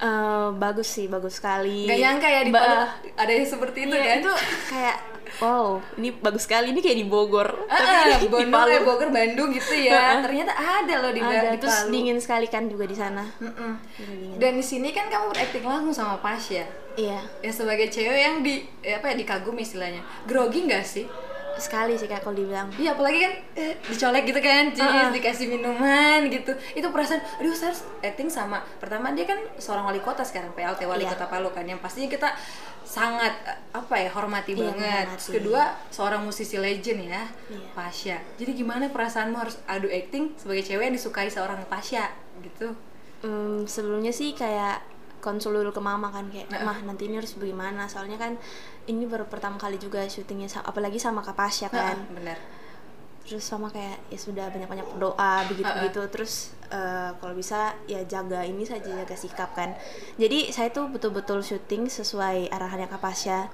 Eh, 0.01 0.49
bagus 0.55 0.89
sih, 0.89 1.07
bagus 1.07 1.37
sekali. 1.37 1.85
Gak 1.85 1.99
nyangka 1.99 2.25
ya 2.25 2.41
di 2.41 2.51
Ba- 2.51 2.95
ada 3.13 3.29
yang 3.29 3.45
seperti 3.45 3.85
itu 3.85 3.93
Iya, 3.93 4.07
kan? 4.07 4.19
itu 4.23 4.33
kayak 4.67 4.97
wow, 5.39 5.79
ini 5.95 6.11
bagus 6.13 6.43
sekali. 6.43 6.71
Ini 6.71 6.81
kayak 6.81 6.97
di 6.97 7.07
Bogor. 7.07 7.49
Ah, 7.65 8.11
Tapi 8.11 8.21
di 8.21 8.29
Bogor, 8.29 8.51
Palu. 8.51 8.71
eh, 8.71 8.83
Bogor, 8.83 9.09
Bandung 9.09 9.49
gitu 9.51 9.73
ya. 9.73 10.19
Ternyata 10.21 10.53
ada 10.53 10.95
loh 10.99 11.11
di, 11.11 11.21
ada 11.21 11.51
di 11.51 11.59
terus 11.59 11.79
Palu. 11.81 11.91
dingin 11.91 12.19
sekali 12.19 12.47
kan 12.47 12.67
juga 12.67 12.85
di 12.85 12.95
sana 12.95 13.23
Mm-mm. 13.39 13.73
Dingin, 13.95 14.17
dingin. 14.19 14.37
Dan 14.37 14.53
di 14.55 14.65
sini 14.65 14.91
kan 14.91 15.07
kamu 15.07 15.31
berakting 15.31 15.63
langsung 15.63 15.95
sama 15.95 16.19
Pasya. 16.19 16.67
iya 16.93 17.23
Ya 17.39 17.51
sebagai 17.51 17.87
cewek 17.87 18.19
yang 18.19 18.37
di 18.41 18.61
ya 18.81 18.99
apa 18.99 19.11
ya 19.11 19.17
dikagumi 19.17 19.63
istilahnya. 19.63 20.03
Grogi 20.25 20.67
nggak 20.67 20.83
sih? 20.83 21.07
Sekali 21.61 21.95
sih 21.95 22.05
kak 22.05 22.21
kalau 22.21 22.35
dibilang 22.35 22.73
Iya 22.75 22.93
apalagi 22.93 23.19
kan 23.21 23.33
eh, 23.55 23.77
dicolek 23.85 24.25
gitu 24.25 24.41
kan, 24.41 24.65
cheese, 24.71 24.83
Uh-uh. 24.83 25.13
dikasih 25.13 25.47
minuman 25.47 26.27
gitu. 26.27 26.51
Itu 26.73 26.89
perasaan, 26.89 27.21
aduh 27.37 27.53
saya 27.53 27.71
harus 27.71 27.83
acting 28.01 28.27
sama. 28.27 28.59
Pertama 28.77 29.13
dia 29.13 29.25
kan 29.25 29.39
seorang 29.55 29.85
wali 29.85 30.01
kota 30.01 30.21
sekarang, 30.21 30.51
PLT 30.51 30.83
wali 30.85 31.05
Iya. 31.05 31.13
kota 31.13 31.27
Palu 31.27 31.49
kan, 31.51 31.63
yang 31.63 31.79
pastinya 31.79 32.09
kita 32.09 32.33
sangat 32.83 33.31
eh, 33.45 33.59
apa 33.71 33.95
ya 33.95 34.11
hormati 34.11 34.53
Iya, 34.53 34.67
banget. 34.67 35.05
menghormati. 35.07 35.15
Terus 35.15 35.29
kedua 35.31 35.63
seorang 35.89 36.21
musisi 36.21 36.57
legend 36.57 37.01
ya, 37.05 37.23
Iya. 37.47 37.69
Pasya. 37.73 38.17
Jadi 38.35 38.51
gimana 38.57 38.89
perasaanmu 38.89 39.37
harus 39.37 39.61
adu 39.65 39.87
acting 39.87 40.35
sebagai 40.35 40.65
cewek 40.65 40.89
yang 40.89 40.97
disukai 40.97 41.29
seorang 41.29 41.61
Pasya 41.65 42.09
gitu? 42.41 42.73
Hmm, 43.21 43.63
sebelumnya 43.65 44.11
sih 44.11 44.33
kayak 44.33 44.81
konsul 45.21 45.53
dulu 45.53 45.69
ke 45.69 45.79
mama 45.79 46.09
kan 46.09 46.25
kayak 46.27 46.49
mah 46.59 46.81
nanti 46.81 47.05
ini 47.05 47.21
harus 47.21 47.37
bagaimana 47.37 47.85
soalnya 47.85 48.17
kan 48.17 48.41
ini 48.87 49.05
baru 49.05 49.25
pertama 49.25 49.57
kali 49.57 49.77
juga 49.77 50.01
syutingnya 50.05 50.49
apalagi 50.61 50.97
sama 50.97 51.21
kak 51.21 51.35
Pasya 51.35 51.69
kan 51.69 51.97
Nah, 51.99 52.15
bener. 52.15 52.39
terus 53.21 53.43
sama 53.43 53.69
kayak 53.69 54.01
ya 54.07 54.17
sudah 54.17 54.49
banyak 54.49 54.67
banyak 54.67 54.87
berdoa 54.89 55.45
begitu 55.47 55.63
Uh-uh. 55.65 55.79
begitu 55.79 56.01
terus 56.09 56.33
eh, 56.67 57.11
kalau 57.15 57.31
bisa 57.33 57.77
ya 57.85 58.03
jaga 58.05 58.43
ini 58.43 58.63
saja 58.63 58.91
jaga 58.97 59.15
sikap 59.15 59.53
kan 59.53 59.77
jadi 60.17 60.51
saya 60.51 60.69
tuh 60.69 60.89
betul-betul 60.89 61.39
syuting 61.39 61.87
sesuai 61.87 62.49
arahannya 62.49 62.87
kak 62.87 62.99
Pasya 62.99 63.47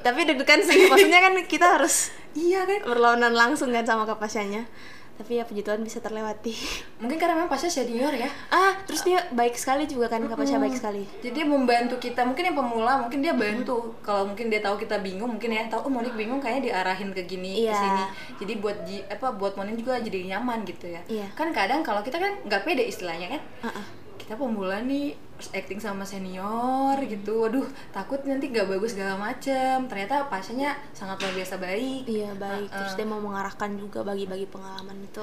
tapi 0.00 0.24
deg-degan 0.24 0.60
sih 0.60 0.88
maksudnya 0.88 1.20
kan 1.20 1.34
kita 1.44 1.76
harus 1.76 2.08
Iya 2.32 2.64
kan? 2.64 2.80
berlawanan 2.82 3.30
langsung 3.30 3.68
kan 3.70 3.84
sama 3.84 4.02
kak 4.02 4.16
Pasyanya 4.16 4.64
tapi 5.14 5.38
ya 5.38 5.44
puji 5.44 5.62
Tuhan 5.62 5.78
bisa 5.80 5.98
terlewati. 5.98 6.50
Mungkin 7.00 7.14
karena 7.14 7.34
memang 7.34 7.46
Pasha 7.46 7.66
senior 7.66 8.10
ya. 8.10 8.26
Ah 8.48 8.74
terus 8.82 9.00
dia 9.00 9.22
baik 9.30 9.54
sekali 9.54 9.84
juga 9.84 10.06
kan 10.06 10.20
Kak 10.20 10.34
Pasha 10.34 10.58
baik 10.58 10.74
sekali. 10.74 11.06
Jadi 11.20 11.32
dia 11.32 11.46
membantu 11.46 11.96
kita. 11.96 12.22
Mungkin 12.22 12.44
yang 12.44 12.56
pemula 12.56 12.98
mungkin 12.98 13.18
dia 13.18 13.32
bantu. 13.32 13.94
Kalau 14.00 14.26
mungkin 14.26 14.48
dia 14.48 14.58
tahu 14.58 14.74
kita 14.76 14.98
bingung 14.98 15.30
mungkin 15.30 15.50
ya 15.50 15.66
tahu 15.66 15.86
oh 15.86 15.92
Monik 15.92 16.14
bingung 16.14 16.38
kayaknya 16.38 16.72
diarahin 16.72 17.10
ke 17.10 17.22
gini 17.24 17.62
ke 17.62 17.70
Iya. 17.70 17.76
sini. 17.76 18.02
Jadi 18.42 18.52
buat 18.58 18.76
ji- 18.82 19.06
apa 19.06 19.30
buat 19.30 19.54
Monik 19.54 19.78
juga 19.78 19.96
jadi 19.96 20.26
nyaman 20.28 20.62
gitu 20.64 20.86
ya. 20.86 21.00
Iya. 21.06 21.30
kan 21.32 21.50
kadang 21.50 21.80
kalau 21.80 22.00
kita 22.00 22.18
kan 22.18 22.34
nggak 22.42 22.62
pede 22.62 22.82
istilahnya 22.82 23.30
kan. 23.30 23.40
Ah, 23.62 23.78
ah. 23.78 23.86
kita 24.14 24.34
pemula 24.34 24.80
nih 24.80 25.12
acting 25.52 25.82
sama 25.82 26.06
senior 26.06 26.96
gitu. 27.04 27.46
Waduh 27.46 27.66
takut 27.90 28.22
nanti 28.24 28.50
nggak 28.50 28.70
bagus 28.70 28.94
segala 28.94 29.18
macem. 29.18 29.86
Ternyata 29.90 30.30
pasiennya 30.30 30.78
sangat 30.94 31.20
luar 31.22 31.34
biasa 31.34 31.54
baik. 31.58 32.02
Iya 32.06 32.30
baik. 32.38 32.68
Ah, 32.70 32.76
terus 32.82 32.94
dia 32.94 33.06
mau 33.06 33.20
mengarahkan 33.20 33.74
juga 33.74 34.06
bagi-bagi 34.06 34.46
pengalaman 34.46 34.96
itu. 35.02 35.22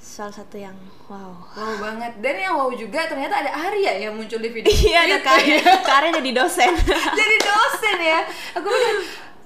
Salah 0.00 0.32
satu 0.32 0.56
yang 0.56 0.76
wow. 1.10 1.34
Wow 1.52 1.72
banget. 1.82 2.12
Dan 2.24 2.34
yang 2.40 2.54
wow 2.56 2.70
juga 2.72 3.04
ternyata 3.04 3.44
ada 3.44 3.52
Arya 3.52 4.08
yang 4.08 4.16
muncul 4.16 4.40
di 4.40 4.48
video 4.48 4.72
iya 4.88 5.04
ada 5.04 5.18
itu. 5.20 5.26
Kak 5.26 5.38
ya. 5.44 5.60
Kak 5.84 5.96
Arya 6.00 6.10
jadi 6.22 6.30
dosen. 6.32 6.72
Jadi 7.20 7.36
dosen 7.42 7.96
ya. 8.00 8.20
Aku 8.56 8.66
pikir 8.66 8.96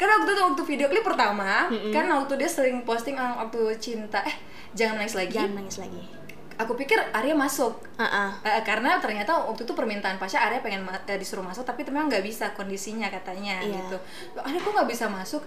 karena 0.00 0.16
waktu 0.16 0.32
itu 0.32 0.42
waktu 0.48 0.62
video 0.64 0.86
klip 0.88 1.04
pertama 1.04 1.68
kan 1.92 2.04
waktu 2.08 2.40
dia 2.40 2.48
sering 2.48 2.80
posting 2.88 3.18
ah, 3.18 3.36
waktu 3.42 3.74
cinta. 3.82 4.22
Eh 4.22 4.36
jangan 4.72 5.02
nangis 5.02 5.18
lagi. 5.18 5.34
Jangan 5.34 5.54
nangis 5.58 5.76
lagi 5.76 6.19
aku 6.60 6.76
pikir 6.76 7.00
Arya 7.10 7.32
masuk 7.32 7.72
ah 7.96 8.04
ah. 8.04 8.30
Eh, 8.42 8.60
karena 8.60 8.96
ternyata 8.98 9.32
waktu 9.42 9.64
itu 9.64 9.72
permintaan 9.72 10.16
Pasha 10.16 10.38
Arya 10.38 10.60
pengen 10.60 10.82
ma- 10.82 11.00
eh, 11.00 11.16
disuruh 11.16 11.40
masuk 11.40 11.64
tapi 11.64 11.82
memang 11.82 12.06
nggak 12.06 12.20
bisa 12.20 12.52
kondisinya 12.52 13.08
katanya 13.08 13.58
Iya. 13.58 13.80
gitu 13.80 13.96
Arya 14.38 14.58
kok 14.58 14.70
nggak 14.70 14.86
bisa 14.86 15.08
masuk 15.08 15.40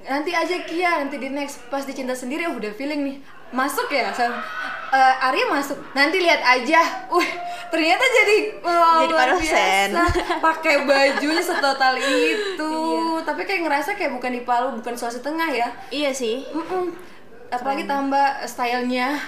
nanti 0.00 0.32
aja 0.32 0.56
Kia 0.62 0.96
nanti 0.98 1.16
di 1.16 1.28
next 1.28 1.68
pas 1.68 1.84
di 1.84 1.92
cinta 1.92 2.12
sendiri 2.12 2.44
oh, 2.44 2.56
udah 2.56 2.72
feeling 2.72 3.04
nih 3.04 3.18
masuk 3.50 3.90
ya 3.90 4.08
Sam. 4.10 4.32
Eh, 4.90 5.14
Arya 5.22 5.44
masuk 5.46 5.76
nanti 5.92 6.18
lihat 6.18 6.40
aja 6.40 6.80
Wih, 7.06 7.30
ternyata 7.68 8.00
jadi 8.02 8.36
oh, 8.60 9.04
Jadi 9.04 9.12
biasa. 9.12 10.02
pakai 10.40 10.76
bajunya 10.82 11.38
setotal 11.38 11.94
itu 12.00 12.72
Iya. 12.72 13.22
tapi 13.22 13.44
kayak 13.44 13.62
ngerasa 13.62 13.90
kayak 13.92 14.10
bukan 14.10 14.32
di 14.32 14.40
Palu 14.40 14.72
bukan 14.74 14.94
Sulawesi 14.94 15.20
Tengah 15.20 15.50
ya 15.50 15.68
iya 15.90 16.10
sih 16.10 16.42
Mm-mm. 16.48 16.96
apalagi 17.48 17.84
tambah 17.84 18.26
stylenya 18.44 19.20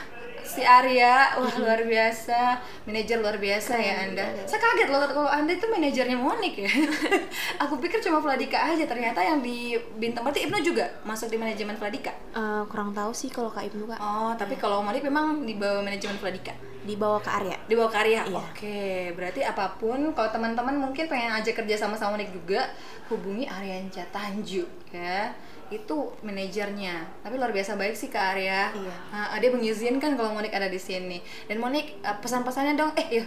si 0.44 0.62
Arya 0.62 1.38
wah 1.38 1.54
luar 1.58 1.80
biasa. 1.86 2.58
Manajer 2.88 3.22
luar 3.22 3.36
biasa 3.38 3.72
ya 3.78 3.94
anda. 4.10 4.26
Saya 4.46 4.58
kaget 4.58 4.88
loh 4.90 5.00
kalau 5.06 5.30
anda 5.30 5.54
itu 5.54 5.66
manajernya 5.70 6.18
Monik 6.18 6.54
ya. 6.62 6.70
Aku 7.66 7.78
pikir 7.78 8.02
cuma 8.02 8.18
Vladika 8.18 8.58
aja 8.58 8.84
ternyata 8.84 9.22
yang 9.22 9.40
di 9.40 9.78
bintang 9.96 10.26
berarti 10.26 10.46
Ibnu 10.48 10.58
juga 10.62 10.90
masuk 11.06 11.30
di 11.30 11.38
manajemen 11.38 11.78
Vladika. 11.78 12.12
Eh, 12.34 12.62
kurang 12.66 12.90
tahu 12.90 13.14
sih 13.14 13.30
kalau 13.30 13.48
Kak 13.52 13.70
Ibnu 13.70 13.86
Kak. 13.86 13.98
Oh 14.02 14.32
tapi 14.34 14.58
kalau 14.58 14.82
Monik 14.82 15.06
memang 15.06 15.46
di 15.46 15.54
bawah 15.54 15.84
manajemen 15.84 16.18
Vladika 16.18 16.71
dibawa 16.82 17.22
ke 17.22 17.30
Arya 17.30 17.56
di 17.70 17.74
bawah 17.78 17.92
karya 17.94 18.26
Iya. 18.26 18.34
oke. 18.34 18.82
Berarti 19.14 19.40
apa 19.46 19.78
pun 19.78 20.10
kalau 20.14 20.28
teman-teman 20.34 20.74
mungkin 20.74 21.06
pengen 21.06 21.30
aja 21.30 21.50
kerja 21.54 21.78
sama 21.78 21.94
sama 21.94 22.18
Monik 22.18 22.34
juga 22.34 22.66
hubungi 23.06 23.46
Aryanca 23.46 24.02
Tanju 24.10 24.66
ya. 24.90 25.30
Itu 25.70 26.12
manajernya. 26.20 27.22
Tapi 27.22 27.34
luar 27.38 27.54
biasa 27.54 27.78
baik 27.78 27.94
sih 27.94 28.10
ke 28.10 28.18
Arya. 28.18 28.74
Iya. 28.74 28.94
Nah, 29.14 29.38
dia 29.38 29.50
mengizinkan 29.54 30.18
kalau 30.18 30.34
Monik 30.34 30.50
ada 30.52 30.66
di 30.66 30.76
sini. 30.76 31.22
Dan 31.46 31.62
Monik 31.62 32.02
eh, 32.02 32.16
pesan-pesannya 32.18 32.74
dong. 32.74 32.92
Eh 32.98 33.22
ya 33.22 33.24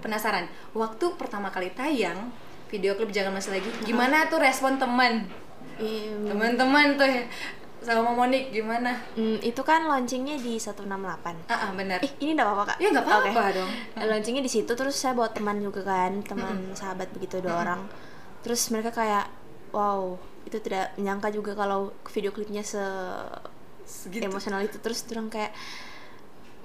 penasaran. 0.00 0.48
Waktu 0.72 1.20
pertama 1.20 1.52
kali 1.52 1.72
tayang 1.76 2.32
video 2.66 2.98
klip 2.98 3.14
jangan 3.14 3.36
masih 3.38 3.60
lagi 3.60 3.70
gimana 3.86 4.26
tuh 4.26 4.42
respon 4.42 4.80
teman? 4.80 5.22
Im, 5.76 6.24
teman-teman 6.24 6.96
tuh 6.96 7.04
ya, 7.04 7.22
sama 7.86 8.10
Monik 8.10 8.50
gimana 8.50 8.98
mm, 9.14 9.46
itu 9.46 9.62
kan 9.62 9.86
launchingnya 9.86 10.36
di 10.36 10.58
168 10.58 10.90
ah 10.90 11.54
ah, 11.54 11.70
benar 11.70 12.02
Eh, 12.02 12.10
ini 12.18 12.34
enggak 12.34 12.50
apa-apa, 12.50 12.64
Kak? 12.74 12.76
Ya, 12.82 12.88
nggak 12.90 13.06
apa-apa 13.06 13.30
Oke. 13.30 13.56
dong. 13.62 13.70
Launchingnya 14.02 14.42
di 14.42 14.50
situ 14.50 14.72
terus 14.74 14.98
saya 14.98 15.14
bawa 15.14 15.30
teman 15.30 15.62
juga 15.62 15.86
kan, 15.86 16.18
teman 16.26 16.74
sahabat 16.74 17.14
begitu 17.14 17.38
dua 17.38 17.62
orang. 17.62 17.86
Terus 18.42 18.60
mereka 18.74 18.90
kayak 18.90 19.30
wow, 19.70 20.18
itu 20.42 20.58
tidak 20.58 20.98
menyangka 20.98 21.30
juga 21.30 21.54
kalau 21.54 21.94
video 22.10 22.34
klipnya 22.34 22.66
se 22.66 22.82
Segitu. 23.86 24.26
emosional 24.26 24.66
itu 24.66 24.82
terus 24.82 25.06
orang 25.06 25.30
kayak 25.30 25.54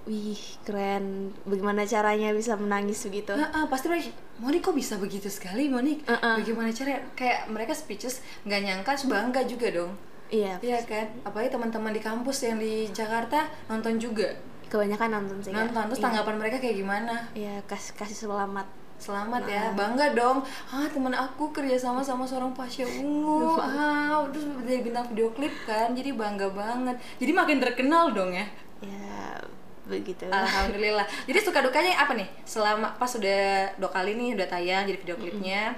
wih, 0.09 0.41
keren. 0.65 1.29
Bagaimana 1.45 1.85
caranya 1.85 2.33
bisa 2.33 2.57
menangis 2.57 3.05
begitu? 3.05 3.37
Ah, 3.37 3.61
ah, 3.61 3.65
pasti 3.69 3.85
mereka 3.93 4.09
Monik 4.41 4.65
kok 4.65 4.73
bisa 4.73 4.97
begitu 4.97 5.29
sekali 5.29 5.69
Monik 5.69 6.01
Uh-uh. 6.09 6.41
bagaimana 6.41 6.73
cara 6.73 6.97
kayak 7.13 7.45
mereka 7.53 7.77
speeches 7.77 8.25
nggak 8.41 8.61
nyangka 8.65 8.97
bangga 9.05 9.45
juga 9.45 9.69
dong 9.69 9.93
Iya, 10.31 10.55
Iya 10.59 10.79
kan 10.81 11.05
apalagi 11.21 11.51
teman-teman 11.51 11.91
di 11.91 11.99
kampus 11.99 12.37
yang 12.41 12.55
di 12.55 12.87
Jakarta 12.89 13.45
nonton 13.67 13.99
juga 13.99 14.31
kebanyakan 14.65 15.11
nonton 15.13 15.37
sih. 15.41 15.51
Nonton 15.51 15.83
terus 15.85 15.99
Iya. 15.99 16.05
tanggapan 16.07 16.35
mereka 16.39 16.57
kayak 16.57 16.77
gimana 16.77 17.15
Iya, 17.33 17.59
kasih 17.65 17.93
kasih 17.93 18.17
selamat. 18.25 18.67
selamat 18.97 19.49
ya 19.49 19.73
bangga 19.73 20.13
dong 20.13 20.45
ah 20.69 20.85
teman 20.85 21.09
aku 21.09 21.49
kerja 21.49 21.73
sama 21.75 21.99
sama 21.99 22.21
seorang 22.21 22.53
Pasha 22.53 22.85
Ungu 22.85 23.57
ah 23.57 24.21
terus 24.29 24.45
jadi 24.61 24.85
bintang 24.85 25.09
video 25.09 25.33
klip 25.33 25.49
kan 25.65 25.89
jadi 25.91 26.13
bangga 26.13 26.53
banget 26.53 26.95
jadi 27.17 27.33
makin 27.33 27.57
terkenal 27.57 28.13
dong 28.13 28.29
ya 28.29 28.45
Ya, 28.81 29.37
begitu. 29.83 30.25
Alhamdulillah. 30.25 31.05
Jadi 31.23 31.37
suka 31.37 31.61
dukanya 31.61 31.97
apa 31.97 32.13
nih? 32.13 32.25
Selama 32.41 32.93
pas 32.95 33.09
udah 33.11 33.69
dua 33.77 33.89
kali 33.89 34.13
nih 34.13 34.33
udah 34.33 34.47
tayang 34.47 34.85
jadi 34.85 34.97
video 34.97 35.17
klipnya. 35.17 35.77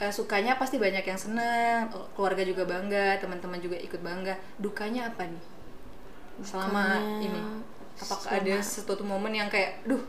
Eh, 0.00 0.12
sukanya 0.12 0.58
pasti 0.58 0.76
banyak 0.78 1.04
yang 1.06 1.20
seneng, 1.20 1.90
keluarga 2.14 2.42
juga 2.42 2.66
bangga, 2.66 3.18
teman-teman 3.22 3.58
juga 3.62 3.76
ikut 3.78 4.00
bangga. 4.02 4.34
Dukanya 4.58 5.12
apa 5.14 5.26
nih? 5.28 5.44
Selama 6.42 6.98
Dukanya, 6.98 7.24
ini, 7.30 7.40
apakah 7.98 8.30
selama- 8.30 8.42
ada 8.42 8.54
suatu 8.62 9.04
momen 9.06 9.32
yang 9.34 9.46
kayak, 9.46 9.86
duh, 9.86 10.02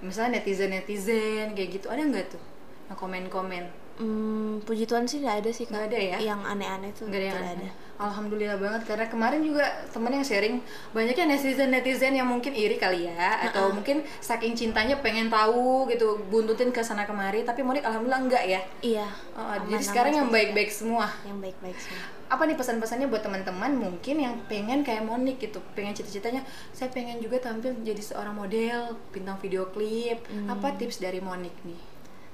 misalnya 0.00 0.40
netizen 0.40 0.72
netizen 0.72 1.52
kayak 1.52 1.80
gitu, 1.80 1.86
ada 1.92 2.00
nggak 2.00 2.32
tuh? 2.32 2.42
Yang 2.88 2.98
komen-komen? 2.98 3.64
Hmm, 4.00 4.64
puji 4.64 4.88
Tuhan 4.88 5.04
sih 5.04 5.20
nggak 5.20 5.44
ada 5.44 5.50
sih 5.50 5.64
Kak. 5.64 5.76
Nggak 5.76 5.86
ada 5.86 5.98
ya? 6.00 6.16
Yang 6.24 6.40
aneh-aneh 6.42 6.90
tuh 6.90 7.04
Nggak 7.04 7.20
ada 7.20 7.26
yang 7.26 7.36
aneh. 7.38 7.52
ada. 7.54 7.68
Alhamdulillah 8.00 8.56
banget 8.56 8.82
karena 8.88 9.06
kemarin 9.06 9.44
juga 9.44 9.60
temen 9.86 10.08
yang 10.10 10.24
sharing 10.24 10.56
banyaknya 10.90 11.28
netizen 11.28 11.68
netizen 11.68 12.16
yang 12.16 12.24
mungkin 12.24 12.56
iri 12.56 12.80
kali 12.80 13.04
ya 13.04 13.44
atau 13.44 13.68
mungkin 13.70 14.00
saking 14.18 14.56
cintanya 14.56 14.96
pengen 14.96 15.28
tahu 15.28 15.84
gitu 15.86 16.16
buntutin 16.26 16.72
ke 16.72 16.80
sana 16.80 17.04
kemari 17.04 17.44
tapi 17.44 17.60
Monik 17.60 17.84
alhamdulillah 17.84 18.24
enggak 18.24 18.44
ya 18.48 18.60
Iya. 18.80 19.04
Oh, 19.36 19.44
aman-aman 19.44 19.68
jadi 19.68 19.84
sekarang 19.84 20.12
yang 20.16 20.28
baik-baik 20.28 20.72
semua 20.72 21.12
Yang 21.22 21.38
baik-baik 21.44 21.76
semua. 21.76 22.04
apa 22.30 22.42
nih 22.42 22.56
pesan-pesannya 22.56 23.06
buat 23.06 23.20
teman-teman 23.20 23.70
mungkin 23.76 24.16
yang 24.18 24.34
pengen 24.46 24.80
kayak 24.80 25.04
Monik 25.04 25.36
gitu 25.36 25.60
pengen 25.70 25.92
cita-citanya 25.92 26.40
saya 26.72 26.88
pengen 26.88 27.20
juga 27.20 27.36
tampil 27.38 27.76
jadi 27.84 28.00
seorang 28.00 28.32
model 28.32 28.96
bintang 29.10 29.36
video 29.36 29.68
klip 29.68 30.24
apa 30.48 30.72
tips 30.72 31.04
dari 31.04 31.20
Monik 31.20 31.52
nih 31.60 31.76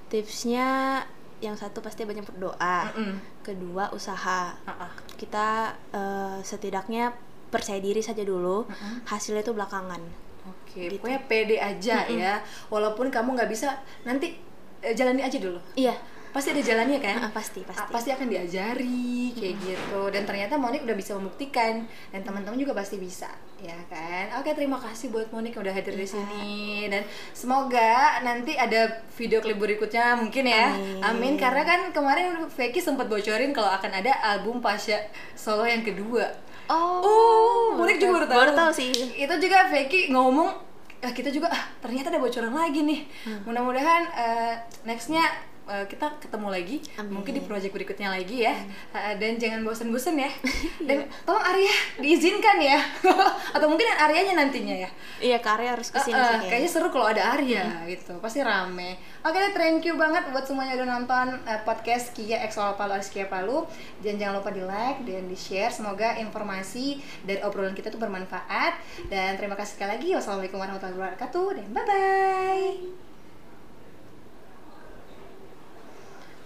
Tipsnya 0.06 1.02
yang 1.38 1.52
satu 1.52 1.80
pasti 1.80 2.02
banyak 2.02 2.24
berdoa. 2.24 2.88
Mm-mm. 2.92 3.20
Kedua 3.42 3.92
usaha. 3.92 4.56
Ah, 4.64 4.88
ah. 4.88 4.92
Kita 5.14 5.70
eh, 5.92 6.38
setidaknya 6.40 7.12
percaya 7.46 7.78
diri 7.78 8.00
saja 8.00 8.22
dulu. 8.22 8.64
Hasilnya 9.04 9.42
itu 9.42 9.52
belakangan. 9.52 10.00
Oke, 10.46 10.86
Gitu. 10.86 11.00
pokoknya 11.00 11.20
pede 11.26 11.56
aja 11.58 12.06
ya. 12.06 12.38
Walaupun 12.68 13.08
kamu 13.08 13.34
nggak 13.34 13.50
bisa, 13.50 13.74
nanti 14.02 14.36
eh, 14.80 14.92
jalani 14.92 15.20
aja 15.20 15.36
dulu. 15.36 15.58
Iya. 15.74 15.94
Pasti 16.36 16.52
ada 16.52 16.60
jalannya 16.60 17.00
kan? 17.00 17.16
Ah, 17.16 17.32
pasti, 17.32 17.64
pasti. 17.64 17.80
Ah, 17.80 17.88
pasti 17.88 18.12
akan 18.12 18.28
diajari 18.28 19.32
kayak 19.32 19.56
gitu. 19.56 20.00
Dan 20.12 20.28
ternyata 20.28 20.60
Monik 20.60 20.84
udah 20.84 20.92
bisa 20.92 21.16
membuktikan 21.16 21.88
dan 22.12 22.20
teman-teman 22.20 22.60
juga 22.60 22.76
pasti 22.76 23.00
bisa, 23.00 23.32
ya 23.56 23.72
kan? 23.88 24.36
Oke, 24.36 24.52
terima 24.52 24.76
kasih 24.76 25.08
buat 25.08 25.32
Monik 25.32 25.56
yang 25.56 25.64
udah 25.64 25.72
hadir 25.72 25.96
di 25.96 26.04
Iya. 26.04 26.12
sini 26.12 26.52
dan 26.92 27.08
semoga 27.32 28.20
nanti 28.20 28.52
ada 28.52 29.00
video 29.16 29.40
klip 29.40 29.56
berikutnya 29.56 30.12
mungkin 30.12 30.44
ya. 30.44 30.76
Amin. 30.76 31.00
Amin. 31.00 31.34
Karena 31.40 31.64
kan 31.64 31.80
kemarin 31.88 32.36
Vicky 32.52 32.84
sempat 32.84 33.08
bocorin 33.08 33.56
kalau 33.56 33.72
akan 33.72 33.96
ada 33.96 34.12
album 34.36 34.60
Pasha 34.60 35.08
solo 35.32 35.64
yang 35.64 35.80
kedua. 35.80 36.36
Oh. 36.68 37.00
Oh, 37.00 37.64
Monik 37.80 37.96
juga 37.96 38.20
baru 38.20 38.26
tahu. 38.28 38.36
Baru 38.44 38.52
tahu 38.52 38.70
sih. 38.76 38.92
Itu 39.16 39.40
juga 39.40 39.72
Vicky 39.72 40.12
ngomong, 40.12 40.52
ah, 41.00 41.12
kita 41.16 41.32
juga 41.32 41.48
ah 41.48 41.64
ternyata 41.80 42.12
ada 42.12 42.20
bocoran 42.20 42.52
lagi 42.52 42.84
nih. 42.84 43.00
Hmm. 43.24 43.40
Mudah-mudahan 43.48 44.02
eh, 44.12 44.54
nextnya 44.84 45.24
eh, 45.66 45.84
kita 45.86 46.06
ketemu 46.18 46.48
lagi, 46.48 46.76
Amin. 46.96 47.18
mungkin 47.18 47.32
di 47.34 47.42
project 47.42 47.70
berikutnya 47.70 48.08
lagi 48.08 48.42
ya. 48.42 48.54
Ah, 48.90 49.12
dan 49.14 49.36
jangan 49.36 49.62
bosen-bosen 49.62 50.16
ya. 50.16 50.30
Iya. 50.86 51.02
Dan 51.02 51.10
tolong 51.26 51.42
Arya 51.42 51.72
diizinkan 51.98 52.62
ya, 52.62 52.78
atau 53.56 53.66
mungkin 53.66 53.90
Aryanya 53.90 54.38
nantinya 54.38 54.76
ya. 54.76 54.90
Iya, 55.18 55.42
karya 55.42 55.74
harus 55.74 55.90
Eh, 55.90 55.98
ke 55.98 55.98
sini 55.98 56.14
eh, 56.14 56.22
sih 56.22 56.30
kayaknya. 56.30 56.46
kayaknya 56.46 56.70
seru 56.70 56.88
kalau 56.88 57.06
ada 57.10 57.22
Arya 57.34 57.64
gitu, 57.90 58.14
pasti 58.22 58.38
rame. 58.40 58.94
Oke 59.20 59.34
deh, 59.34 59.50
thank 59.50 59.82
you 59.82 59.98
banget 59.98 60.22
buat 60.30 60.46
semuanya 60.46 60.78
udah 60.78 60.88
nonton 60.94 61.26
eh, 61.42 61.58
podcast 61.66 62.14
Kia 62.14 62.38
X 62.46 62.54
Soal 62.54 62.78
Palu 62.78 62.94
Kia 63.02 63.26
Palu. 63.26 63.66
Dan 63.98 64.14
jangan 64.16 64.38
lupa 64.38 64.54
di 64.54 64.62
like 64.62 65.02
dan 65.02 65.26
di 65.26 65.34
share. 65.34 65.74
Semoga 65.74 66.14
informasi 66.16 67.02
dari 67.26 67.42
obrolan 67.42 67.74
kita 67.74 67.90
tuh 67.90 67.98
bermanfaat. 67.98 68.78
Dan 69.10 69.34
terima 69.34 69.58
kasih 69.58 69.74
sekali 69.74 69.98
lagi. 69.98 70.08
Wassalamualaikum 70.14 70.62
warahmatullahi 70.62 70.94
wabarakatuh. 71.18 71.46
Dan 71.58 71.66
bye 71.74 71.82
bye. 71.82 73.05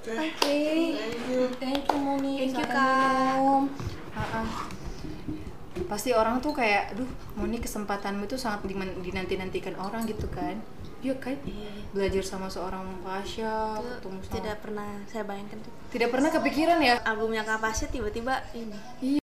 Oke, 0.00 0.56
thank 1.60 1.84
you, 1.84 1.98
Moni. 2.00 2.48
Thank 2.48 2.56
you, 2.56 2.66
Kak. 2.72 3.36
minum. 3.36 3.64
Ah, 4.16 4.40
ah. 4.40 4.48
pasti 5.88 6.14
orang 6.16 6.40
tuh 6.40 6.56
kayak 6.56 6.96
duh 6.96 7.08
mau 7.34 7.44
nih 7.44 7.60
kesempatanmu 7.60 8.24
itu 8.24 8.38
sangat 8.38 8.62
dinanti 9.02 9.34
nantikan 9.34 9.74
orang 9.74 10.06
gitu 10.06 10.28
kan 10.30 10.54
Iya 11.00 11.16
kan 11.16 11.34
belajar 11.96 12.20
sama 12.20 12.46
seorang 12.52 12.84
Pasha 13.00 13.80
ketemu 13.80 14.20
sama 14.20 14.34
tidak 14.36 14.56
pernah 14.60 14.88
saya 15.08 15.24
bayangkan 15.24 15.58
tuh 15.64 15.72
tidak 15.90 16.08
pernah 16.12 16.30
kepikiran 16.30 16.78
ya 16.84 16.94
albumnya 17.02 17.42
Kak 17.42 17.58
Pasha 17.64 17.88
tiba-tiba 17.88 18.44
ini 18.52 19.19